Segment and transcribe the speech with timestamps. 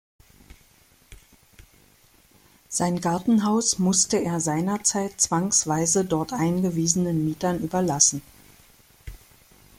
[2.69, 8.23] Sein Gartenhaus musste er seinerzeit zwangsweise dort eingewiesenen Mietern überlassen.